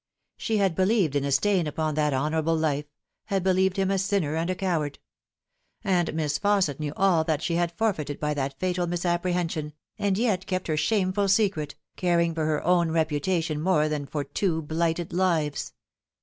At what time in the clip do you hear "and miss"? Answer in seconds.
5.83-6.39